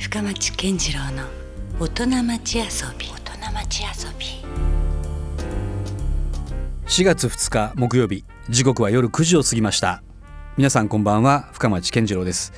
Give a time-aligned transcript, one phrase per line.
[0.00, 1.24] 深町健次郎の
[1.78, 2.64] 大人町遊
[2.98, 3.06] び。
[3.06, 4.26] 大人町遊び。
[6.86, 10.02] 4月2日木曜日時刻は夜9時を過ぎました。
[10.56, 12.54] 皆さんこんばんは深町健次郎です。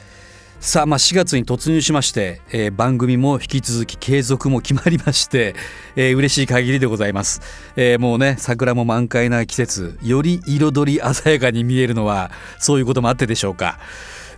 [0.61, 5.57] さあまあ4月に突入しまして、えー、番組も引き続き継続も決まりまして、
[5.97, 7.41] えー、嬉しい限りでございます、
[7.75, 12.31] えー、もうね桜も満開な季節より彩り鮮やかに見えるのは
[12.61, 13.81] そういうこともあってでしょうか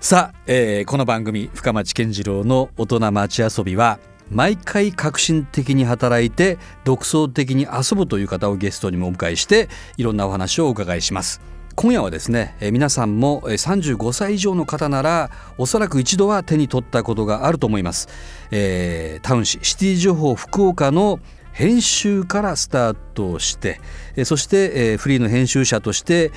[0.05, 3.99] さあ、えー、この番組深町健次郎の大人町遊びは
[4.31, 11.41] 毎回革新的に働いて独創的に遊ぶという方をゲストにもお迎えしていろんなお話をお伺いします。
[11.75, 18.09] 今夜はですね皆さんも35歳以上の方ならおそらく一度は手に取ったことがあると思います、
[18.51, 21.19] えー、タウン誌シティ情報福岡の
[21.53, 23.81] 編集からスタートして
[24.25, 26.31] そしてフリーの編集者として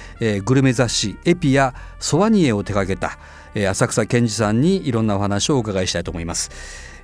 [0.46, 3.20] グルメ雑誌エピやソワニエを手掛けた。
[3.56, 6.52] 浅草健二さんにいろんなお話をお伺いしたいと思います。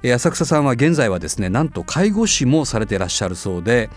[0.03, 3.89] 浅草さんは現在はですねなんと介護士もされていらっしゃるそうで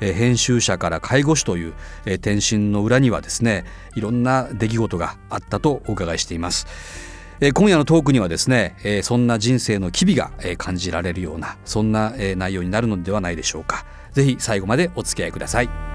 [0.00, 1.74] 編集者から介護士という
[2.06, 6.66] 転身の裏にはですねいろんな出来事があったとお伺いしています。
[7.54, 13.84] 今夜のトークにはですねそんな人生の機微が感じられるようなそんな内容になるのではないでしょうか。
[14.12, 15.89] ぜひ最後までお付き合いください。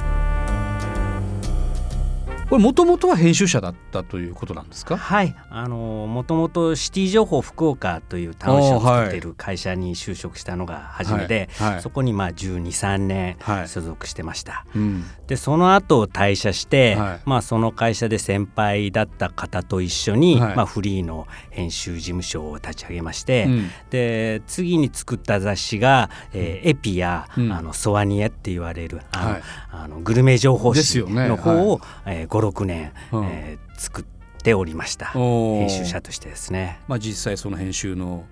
[2.50, 4.98] これもともとは編集者だったということなんですか？
[4.98, 5.36] はい。
[5.50, 11.72] あのもともとシティ情報福岡というタウン誌を作っている会社に就職したのが初めで、はい。
[11.74, 34.06] はい、そこにまあ1 2 3年所属してました、はいうん、でその後退社して、まあ、その会社で先輩だった方と一緒に、まあ、フリーの編集事務所を立ち上げまして、うん、で次に作った雑誌が、えー、エピや、うん、あのソワニエって言われるあの、あのグルメ情報誌の方を、ねえー、56年、うん、えー、作っ
[34.44, 35.08] ておりました。
[35.08, 36.80] 編集者としてですね。
[36.88, 38.26] まあ、実際その編集の、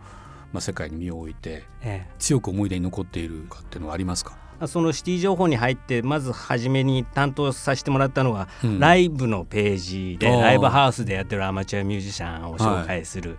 [0.52, 4.38] まあ、世界に身を置いて、ええ、強く思い出に残っているかっていうのはありますか？
[4.68, 13.38] そのシティ情報に入ってまず初めに担当させてもらったのが、うん、ライブのページでライブハウスでやってるアマチュアミュージシャンを紹介する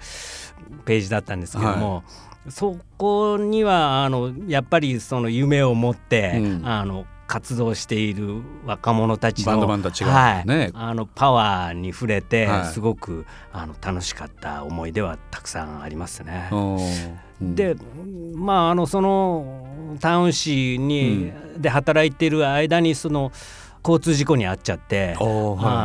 [0.85, 2.03] ページだったんですけども、は
[2.49, 16.49] い、そこにはあのやっぱりその夢を持って、うん、あの活動している若者たちのバンドたちが、ね、はい、あのパワーに触れて、はい、すごくあの楽しかった思い出はたくさんありますね。
[16.53, 17.75] うん、で
[18.37, 23.33] まああのそのタウン市に、うん、で働いている間にその
[23.83, 25.17] 交通事故に遭っちゃって、はい、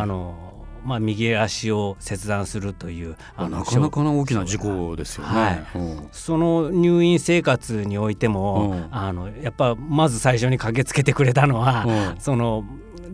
[0.04, 0.49] あの
[0.84, 12.64] まあ、右足を切断するというあなかなかな大きな事故ですよね、はい、うん、その入院生活においても、うん、あのやっぱまず最初に駆けつけてくれたのは、うん、その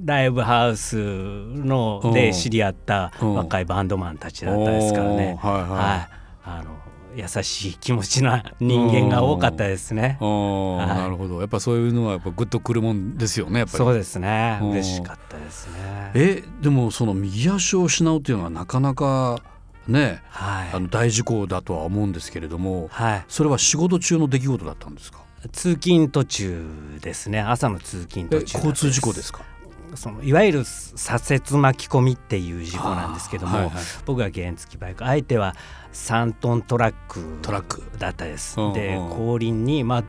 [0.04, 5.38] ライブハウスので知り合った若いバンドマンたちだったですからね。
[5.42, 6.10] はい、はい、
[6.44, 6.76] あの
[7.16, 10.18] 優しい気持ちな人間が多かったですね。
[10.20, 11.40] はい、なるほど。
[11.40, 13.60] やっぱそういうのはやっぱグッとくるもんですよね。
[13.60, 13.78] やっぱり。
[13.78, 14.60] そうですね。
[14.62, 16.12] 嬉しかったですね。
[16.14, 19.42] え、でもその右足を失うっていうのはなかなか
[19.88, 25.20] ね、はい、あの大事故だとは思うんですけれども、はい、それは仕事中の出来事だったんですか？
[25.52, 26.66] 通勤途中
[27.02, 27.40] ですね。
[27.40, 28.58] 朝の通勤途中。
[28.58, 29.42] 交通事故ですか？
[29.96, 33.74] そのいわゆる左折巻き込みっていう事故なんですけども、はいはい、
[34.06, 35.56] 僕が原付バイク相手は
[35.94, 37.84] 3トントラックトラック。
[37.98, 38.58] だったです。
[38.74, 40.04] で後輪にまあ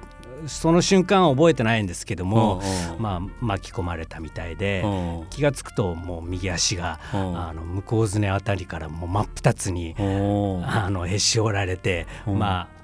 [0.47, 2.61] その瞬間は覚えてないんですけども、
[2.99, 4.85] まあ、巻き込まれたみたいで
[5.31, 12.76] 気が付くともう右足があの向こうずねあたりからもう真っ二つにあのへし折られてまあ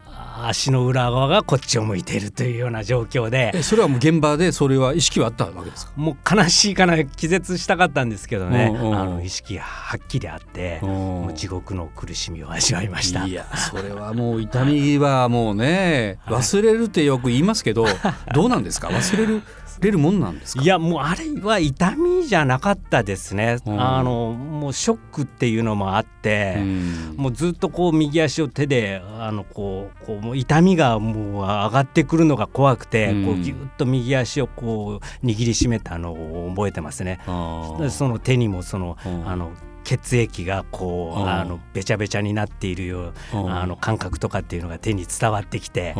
[0.46, 3.62] 足の裏側がこっちを向いているというような状況で。
[3.62, 5.92] それはもう現場でそれは意識はあったわけですか？
[5.96, 8.72] もう悲しいかな気絶したかったんですけどね。
[8.76, 13.24] あの意識がはっきりあってもう地獄の苦しみを味わいました。
[13.26, 17.86] いやそれはもう痛みはもうね 忘れるってよく言いますけど、
[18.34, 18.88] どうなんですか？
[18.88, 19.42] 忘れる
[19.80, 37.20] れるもんなんですいやもうあれは痛みじゃなかったですね、うん、あのもうショックっていうのもあって、うん、もうずっとこう右足を手であのこうこうもう痛みがもう上がってくるのが怖くて、うん、こうギュッと右足をこう握りしめたのを覚えてますね。
[37.24, 39.52] その手にもその、あの
[39.84, 45.94] 血液がこうあのべちゃべちゃになっているようあの感覚とかっていうのが手に伝わってきて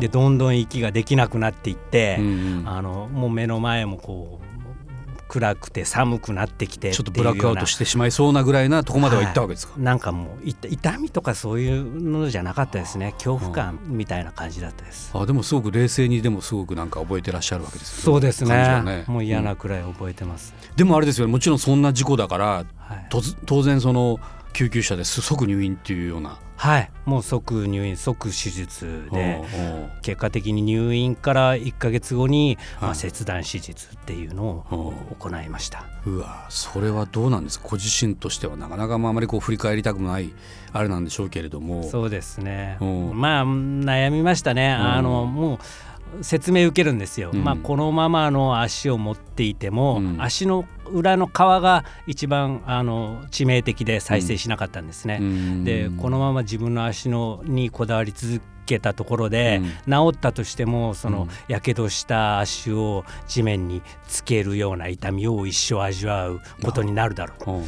[0.00, 2.20] でどんどん息ができなくなっていって、あ
[2.82, 4.51] のもう目の前もこう
[5.32, 13.12] 暗くて寒くなってきてちょっとブラックアウトしてしまいそうなぐらいなとこまでは行ったわけですか、はい、なんかもう痛みとかそういうのじゃなかったですね。
[13.12, 15.10] 恐怖感みたいな感じだったです。
[15.14, 21.32] あでもすごく冷静にでもすごくなんか覚えてらっしゃるわけですそうですね、ね、もう嫌なくらい覚えてます、うん、でもあれですよね。
[21.32, 22.46] もちろんそんな事故だから、
[22.76, 23.08] はい、
[23.46, 24.20] 当然その
[24.52, 26.38] 救急車で即入院っていうような。
[26.56, 26.90] はい。
[27.06, 29.42] もう即入院即手術で。
[30.02, 35.84] 結果的に入院から1か月後に、まあ、切断手術っていうのを行いました。
[36.06, 37.68] うわそれはどうなんですか？
[37.68, 40.32] ご自身としてはなかなかあまりこう振り返りたくない
[40.72, 41.82] あれなんでしょうけれども。
[41.84, 42.76] そうですね。
[42.80, 44.70] まあ悩みましたね。
[44.70, 45.58] あのもう
[46.20, 55.18] 説明受けるんですよ、うん、まあ、このままの足を持っていても、うん、足の裏の皮が一番あの致命的で再生しなかったんですね。
[55.20, 67.62] うん、でこのまま自分の足のにこだわり続けたところで、治ったとしてもそのやけどした足を地面につけるような痛みを一生味わうことになるだろうと。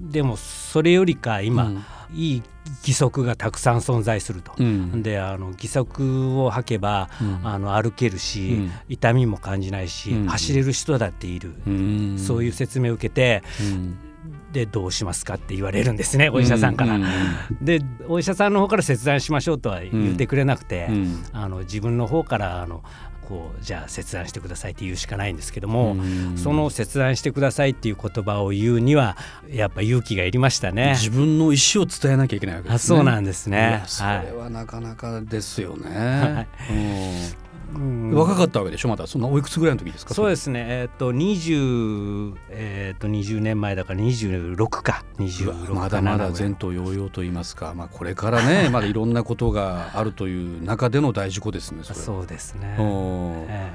[0.00, 1.72] でもそれよりか今、
[2.12, 2.42] いい
[2.80, 11.54] 義足がたくさん存在すると、うん、であの義足を履けば、うん、あの歩けるし、うん、痛みも感じないし、走れる人だっている、
[12.18, 13.42] そういう説明を受けて、
[14.52, 16.98] でどうしますかって言われるんですねお医者さんから。
[17.60, 20.88] でお医者さんの方から切断しましょうとは言ってくれなくて、
[21.32, 22.82] あの自分の方からあの
[23.28, 25.96] こうじゃあ切断してくださいって言うしかないんですけども
[26.36, 29.16] その切断してくださいっていう言葉を言うには
[29.48, 30.94] やっぱ勇気がいりましたね。
[30.96, 32.96] 自分の意思を伝えなきゃいけないわけですね。
[32.96, 33.82] そうなんですね。
[33.86, 37.43] それはなかなかですよね、はい
[38.12, 38.88] 若かったわけでしょ？
[38.88, 39.06] まだ。
[39.06, 40.14] そんなおいくつぐらいの時ですか？
[40.14, 40.64] そうですね。
[40.68, 45.04] えっ、ー、と20えっ、ー、と20年前だから26か。
[45.18, 46.54] 26まだまだ前。
[46.54, 47.72] 途洋々と言いますか。
[47.74, 53.70] まあこれからね まだいろんなことがあるという中での大事故ですねそそうですね、え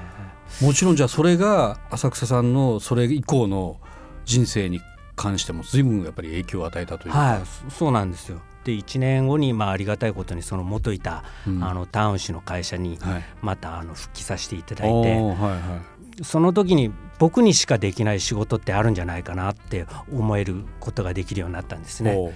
[0.62, 3.76] ー、もちろんじゃあそれが浅草さんのそれ以降の
[4.24, 4.80] 人生に
[5.16, 12.98] 関しても随分やっぱり影響を与えたというはいそうなんですよで1年後にまあありがたいことにその元いた、うん、あのタウン市の会社に
[13.40, 15.80] またあの復帰させていただいて、はいは
[16.20, 22.32] い、その時に僕にしかできない仕事ってあるんじゃないかなって思えることができるようになったんですね。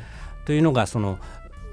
[0.46, 1.18] というのがその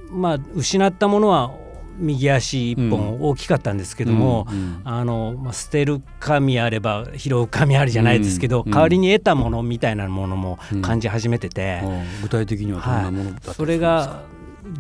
[0.10, 1.52] まあ失ったものは
[1.98, 11.82] 右足一本大きかったんですけども、うんうん、あのまあ、捨てる神あれば拾う神ありじゃないですけど、うん、代わりに得たものみたいなものも感じ始めてて、
[12.22, 14.24] 具体的にはどんなものだったんですか、それが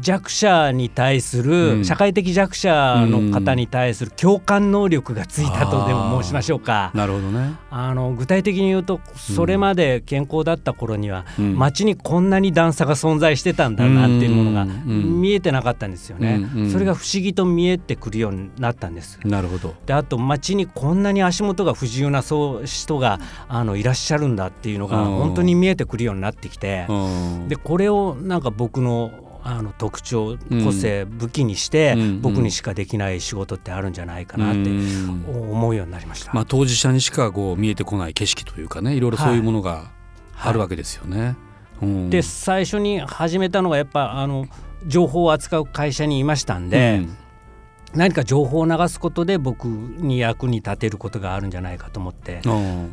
[0.01, 6.91] 弱者に対する、うん、社会的弱者の方に対する共感能力がついたとでも申しましょうか。
[6.93, 7.55] なるほどね。
[7.69, 16.47] あの具体的に言うとそれまで健康だった頃には、うん、街にこんなに段差が存在してたんだなっていうものが見えてなかったんですよね。
[16.71, 19.19] それが不思議と見えてくるようになったんです。
[19.23, 19.75] なるほど。
[19.85, 26.87] であと街にこんなに足元が不自由なそう人があのいらっしゃるんだっていうのが本当に見えてくるようになってきて。
[27.47, 29.11] でこれをなんか僕の
[29.43, 38.99] あの特徴個性武器にして、僕にしかできない仕事ってあるんじゃないかなって思うようになりました、まあ、当事者にしかこう見えてこない景色というかねい。
[38.99, 39.91] ろいろそういうものが
[40.37, 41.35] あるわけですよね。
[41.81, 44.45] はい、で最初に始めたのがやっぱあの
[44.85, 47.17] 情報を扱う会社にいましたんで、うん
[47.93, 52.41] 何か情報を流すことで僕に役に立てることがあるんじゃないかと思って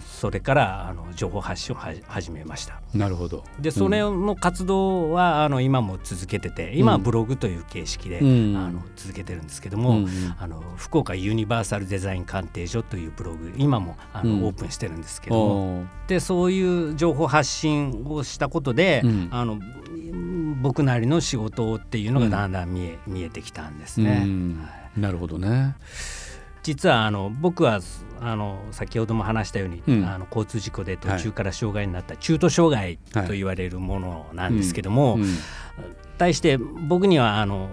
[0.04, 2.80] それからあの情報発信を始めました。
[2.94, 3.44] なるほど。
[3.60, 10.08] でそれの活動はあの今も続けてて今はブログという形式で、うん、あの続けてるんですけども、うん、
[10.38, 19.58] あの福岡ユニバーサルデザイン鑑定所というブログ今もあの、うん、オープンしてるんですけどもでそういう情報発信をしたことで、あの
[20.60, 24.26] 僕なりの仕事っていうのがだんだん見え,、見えてきたんですね。
[24.60, 25.76] はいなるほどね。
[26.62, 27.80] 実はあの僕は
[28.20, 35.22] あの先ほども話したように、うん、あの交通事故で途中から障害になった中途障害と言われるものなんですけども、はい。
[35.22, 35.36] うんうん、
[36.18, 37.70] 対して僕にはあの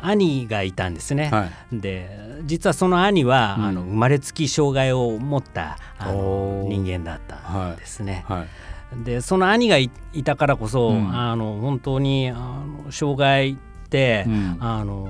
[0.00, 1.30] 兄がいたんですね。
[1.30, 8.24] はい、で実はその兄は、あの生まれつき障害を持ったあの人間だったんですね。
[8.28, 9.04] はい。
[9.04, 9.90] でその兄がい
[10.24, 13.56] たからこそ、あの本当にあの障害っ
[13.88, 14.26] て、
[14.58, 15.08] あの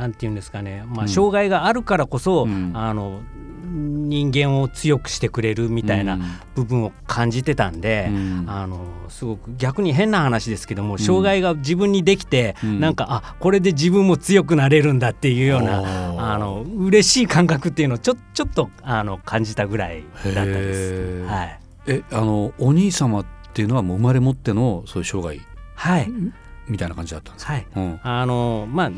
[0.00, 3.20] なんていうんですかね、まあ、障害があるからこそ、うん、あの
[3.62, 6.18] 人間を強くしてくれるみたいな
[6.54, 21.24] 部分を感じてたんで、うん、あのすごく逆に変な話ですけども障害が自分にできて、うん、なんかあこれで自分も強くなれるんだっていうようなあの嬉しい感覚っていうのをちょちょっとあの感じたぐらいだったです。
[21.26, 25.46] はい、えあのお兄様っていうのはもう生まれ持ってのそういう障害？
[25.74, 26.10] はい
[26.70, 27.66] みたいな感じだったんですか、はい。
[27.76, 28.90] うん、あのまあ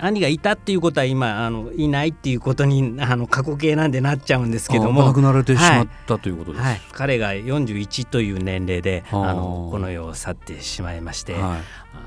[0.00, 5.04] 兄がいたっていうことは今あのいないっていうことにあの過去形なんでなっちゃうんですけども。
[5.04, 11.48] 亡くなられてしまったということです、はい、彼が41という年齢であのこの世を去ってしまいまして、はい、あ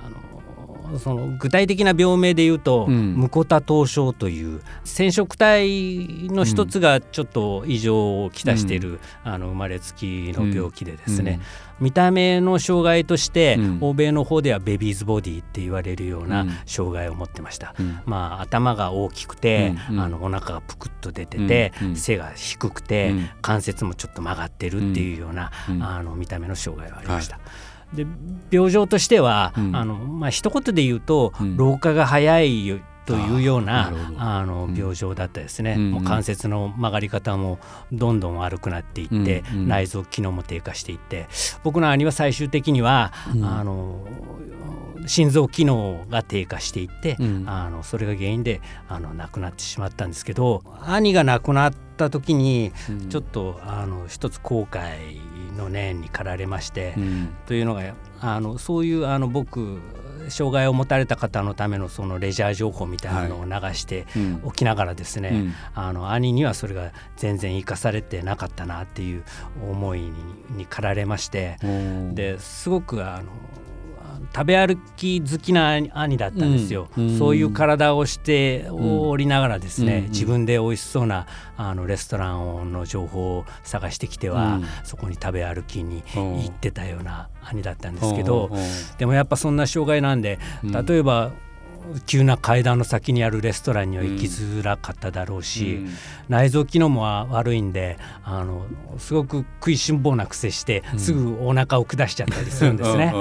[0.10, 0.39] の
[0.98, 11.40] その具体的な病名で言うと、うん、ムコタ糖症という染色体の一つがちょっと異常をきたしている、うん、あの生まれつきの病気でですね、
[11.80, 27.36] うん、見た目の障害として、欧米の方ではベビーズボディって言われるような障害を持ってました、まあ、頭が大きくて、あのお腹がぷくっと出てて、背が低くて、関節もちょっと曲がってるっていうような、あの見た目の障害がありました。
[27.36, 28.06] はいで
[28.52, 37.58] 病状としては、うん、あのまあ一言で言うと、うん、老化が早いというようなあの病状だったですね、うん、もう関節の曲がり方も
[37.92, 41.28] どんどん悪くなっていって、うん、内臓機能も低下していって。
[41.64, 44.06] 僕の兄は最終的には、あの
[45.08, 47.18] 心臓機能が低下していって、
[47.48, 52.72] あのそれが原因であの亡くなってしまったんですけど兄が亡くなった時に
[53.10, 55.20] ちょっとあの一つ後悔
[55.60, 59.80] の念に駆られまして、うん、というのがあのそういうあの僕
[60.30, 64.06] 障害を持たれた方のためのそのレジャー情報みたいなのを流して
[64.44, 69.24] おきながらですね、はいうん、あの兄にはそれが全然生かされてなかったなっていう
[69.70, 70.12] 思い
[70.50, 71.58] に駆られまして
[72.14, 73.32] ですごくあの
[74.34, 88.52] 食べ歩き好きな兄だったんですよ、うん、そういう体をしておりながらですね、うん、自分で美味しそうなあのレストランの情報を探してきては、うん、そこに食べ歩きに行ってたような兄だったんですけど
[88.98, 91.32] でもやっぱそんな障害なんで例えば、
[92.06, 95.90] 急な階段の先にあるレストランには行きづらかっただろうし、うん、
[96.28, 98.66] 内臓機能も悪いんであの
[98.98, 103.14] すごく食いしん坊な癖してすぐお腹を下しちゃったりするんですね。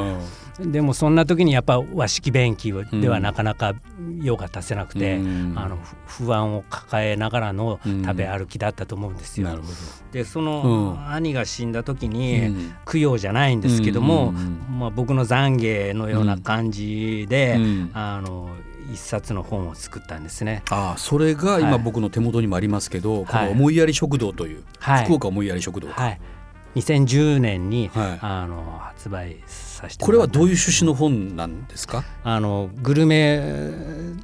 [0.60, 3.74] でもそんな時にやっぱ和式便器ではなかなか
[4.22, 9.48] 用が足せなくて、うん、あの不安を抱えながらの食べ歩きだったと思うんですよ。
[9.50, 9.62] うん、
[10.10, 17.58] でその兄が死んだ時に、供養じゃないんですけども、まあ、僕の懺悔のような感じで、
[17.92, 18.50] あの
[18.92, 20.62] 一冊の本を作ったんですね。
[20.70, 25.88] ああそれが今僕の手元にもありますけど、はい、この思いやり食堂という、はい、福岡思いやり食堂。
[25.88, 26.20] はい、
[26.76, 32.04] 2010年に、はい、あの発売させてこれはどういう趣旨の本なんですか？
[32.24, 33.40] あのグルメ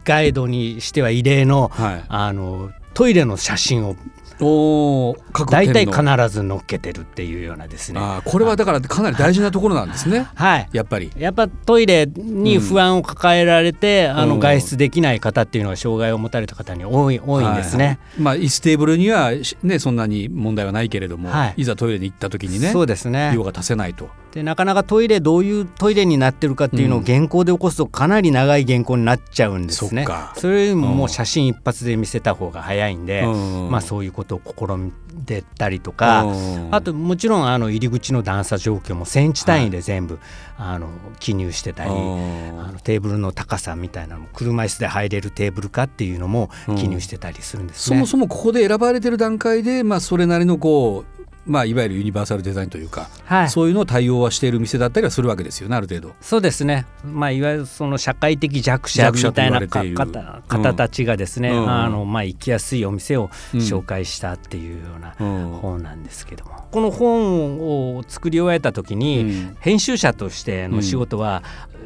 [0.04, 3.96] ガイドにしては異例の,、はい、あのトイレの写真を
[4.40, 5.16] お
[5.50, 8.00] 大体必ず乗っけてるっていうようなですね。
[8.02, 10.28] あこれはだからかなり大事なところなんですね。
[10.34, 10.68] はい。
[10.72, 11.10] やっぱり。
[11.16, 23.32] やっぱトイレに不安を抱えられて、うん、あの外出できない方っていうのは障害を持たれた方に多い多いんですね、はいはい、まあイステーブルにはねそんなに問題はないけれども、はい、いざトイレに行った時にねそうですね。
[23.34, 24.08] 用が足せないと。
[24.32, 29.66] でなかなかトイレどういうトイレになってるかっていうのを原稿で起こすとかなり長い原稿になっちゃうん。
[29.66, 30.06] ですね。
[30.36, 33.22] それよりももう写真一発で見せた方が早いんで、
[33.70, 34.92] まあ、そういうことを試み
[35.26, 36.24] てたりとか
[36.70, 40.14] あともちろんあの入り口の段差状況もセンチ単位で全部、
[40.56, 40.88] はい、あの
[41.20, 47.96] 記入してたりあのテーブルの高さみたいなのも車椅子で入れるテーブルかっていうのも記入してたりするんですね。
[47.96, 51.13] そもそもここで選ばれてる段階で、まあ、それなりのこう
[51.46, 56.14] まあ、いわゆるユニバーサルデザインというか、はい、そういうのを対応はしている店だったりはするわけですよねある程度。
[56.20, 65.14] そうですね、まあ、いわゆるその社会的弱者みたいな方方たちがですね、うん、あのまあ、行きやすいお店を紹介したっていうような
[65.60, 71.42] 本なんですけども、うん、この本を作り終えた時に、編集者としての仕事は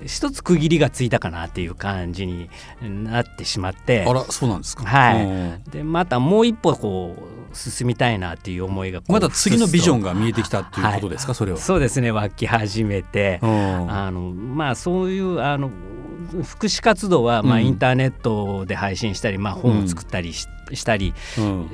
[0.07, 2.49] 一つ区切りがついたかなっていう感じに
[2.81, 4.05] なってしまって。
[4.07, 4.85] あらそうなんですか。
[4.85, 5.71] はい。
[5.71, 11.59] でまたもう一歩こう進みたいなっていう思いがまだ次のビジョンが見えてきたっていうことですか、はい、それは。
[11.59, 13.41] そうですね湧き始めて。
[13.43, 15.71] あのまあそういうあの
[16.45, 20.47] 福祉活動はまあインターネットで配信したり、まあ、本を作ったりし,、
[20.85, 21.15] たり、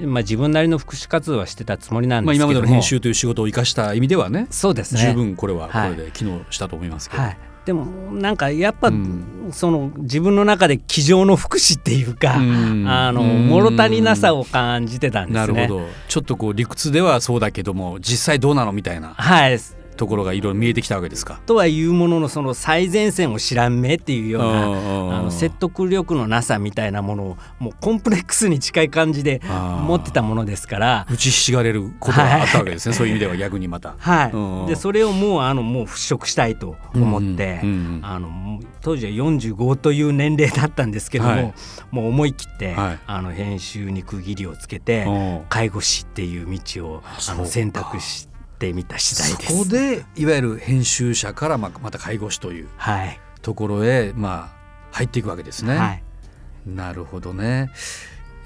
[0.04, 4.46] まあ、自分なりの福祉活動はしてたつもりなんですけどまあ、今までの編集という仕事を生かした意味ではね。
[4.50, 5.00] そうですね。
[5.00, 7.22] 十分これはこれで機能したと思いますけど。
[7.22, 15.54] はいでもなんかやっぱ、うん、その自分の中で机上の福祉っていうか、うん、あの物足りなさを感じてたんですね。
[15.54, 15.86] なるほど。
[16.08, 19.14] ちょっとこう理屈ではそうだけども実際どうなのみたいな。
[19.14, 19.58] はい
[19.96, 21.40] ところがいろいろ見えてきたわけですか。
[21.46, 29.40] とはいうもののその最前線を知らんめっていうようなあの説得力のなさみたいなものをもうコンプレックスに近い感じで
[29.86, 31.06] 持ってたものですから。
[31.10, 33.94] 打ちひしがれることがあったわけですね、はい、そういう意味では逆にまた。
[33.98, 41.54] はい、でそれをもうあのもう払拭したいと思って、うんうん、あの当時は45という年齢だったんですけども、はい、
[41.90, 45.06] もう思い切って、はい、あの編集に区切りをつけて
[45.48, 48.33] 介護士っていう道をあの選択して。
[48.64, 49.52] ってみた次第です。
[49.52, 52.68] そこでいわゆる編集者からままた介護士という
[53.42, 55.76] ところへ、まあ、入っていくわけですね。
[55.76, 56.02] はい、
[56.66, 57.70] なるほどね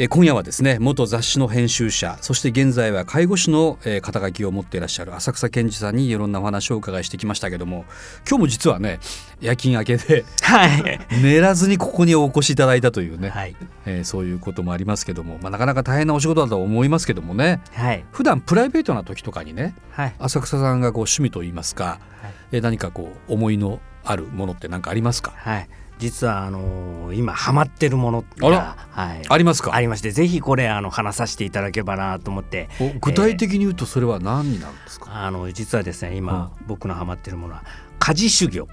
[0.07, 7.85] 今夜はですね元雑誌の編集者そして現在は介護士の肩書きを持っていらっしゃる浅草健二さんにいろんなお話をお伺いしてきましたけども
[8.29, 9.01] 今日も実はね
[9.41, 29.75] 夜勤明けで、はい、寝らずにここにお越しいただいたというね、はい、えー、そういうこともありますけども、まあ、なかなか大変なお仕事だと思いますけどもね、はい、普段プライベートな時とかにね、はい、浅草さんがこう趣味といいますか、はい、え何かこう思いのあるものって何かありますか、はい実はあのー、今ハマってるものがはい、ありますか？
[29.75, 32.69] ありましてぜひこれあの話させていただければなと思って
[33.01, 37.65] 具体的に言うとそれは何になるんですか、えー、あの実はですね今、うん、僕のハマってるものは
[37.99, 38.69] 家事修行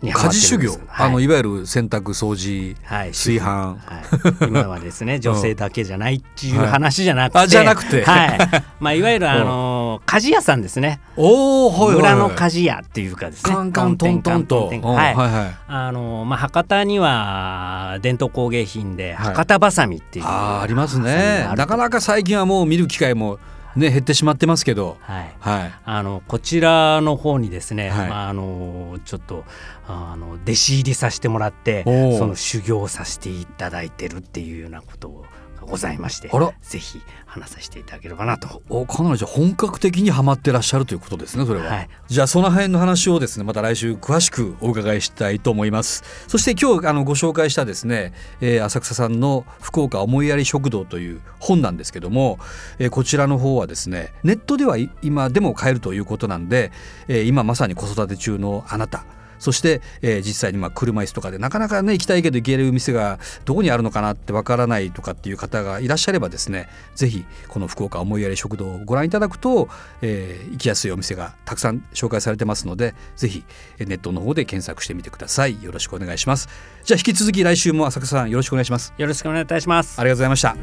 [0.00, 4.02] 家事修行、はい、あのいわゆる洗濯掃除、はい、炊飯、は
[4.42, 8.38] い、今はですね 女性だけじゃないっていう話じゃなくて、はい、じゃなくて、はい。
[8.78, 11.00] まあ、いわゆるあの鍛冶屋さんですね。
[11.16, 13.52] お、はいはい、村の鍛冶屋っていうかですね。
[13.52, 15.14] カンカントントンと、はい。
[15.14, 15.56] はいはい。
[15.66, 21.48] あのまあ、博多には伝統工芸品で博多ばさみっていう、あありますね。
[21.56, 23.38] なかなか最近はもう見る機会も
[23.78, 29.44] ね減ってしまってますけど、はい、はい、あのこちらの方にですね、はい、まああのちょっと
[29.86, 31.84] あの弟子入りさせてもらって
[32.18, 35.24] その修行をさせていただいてるっていうようなことを
[35.68, 36.30] ございまして
[36.62, 38.62] ぜひ話させていただければなと。
[38.68, 46.02] おかなりじゃ本格的にはまってらっしゃるということですねそれは、はい、じゃあその辺の話をですねまた来週詳しくお伺いしたいと思います。
[46.26, 52.38] そして今日あのご紹介したですね、えー、浅草さんの福岡思いやり食堂という本なんですけども、
[52.78, 56.72] えー、こちらの方はですねネットでは今でも買えるということなんで、
[57.08, 59.04] えー、今まさに子育て中のあなた
[59.38, 69.68] そして、えー、実際にまあ車椅子とかでなかなかね行きたいけど行ける店がどこにあるのかなってわからないとかっていう方がいらっしゃればですねぜひこの福岡思いやり食堂をご覧いただくと、
[70.02, 73.44] えー、行きやすいお店がたくさん紹介されてますのでぜひ
[73.78, 75.62] ネットの方で検索してみてください。
[75.62, 76.48] よろしくお願いします。
[76.84, 78.92] じゃあ引き続き来週も浅草さんよろしくお願いします。
[78.96, 80.00] よろしくお願いいたします。
[80.00, 80.56] ありがとうございました。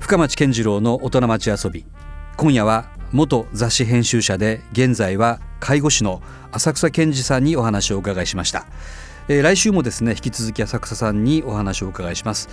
[0.00, 1.86] 深町健次郎の大人町遊び
[2.42, 6.20] 今夜は元雑誌編集者で現在は介護士の
[6.50, 8.66] 浅草健二さんにお話をお伺いしました、
[9.28, 12.48] えー、来週もですね引き続き浅草さんにお話をお伺いします。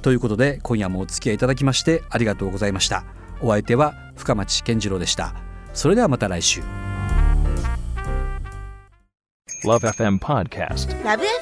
[0.00, 3.02] ということで今夜もお付き合いいただきましてありがとうございました。
[3.40, 5.34] お相手は深町健次郎でした。
[5.74, 6.62] それではまた来週。
[9.64, 11.41] LoveFM Podcast LoveFM